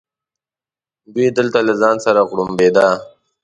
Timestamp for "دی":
1.13-1.25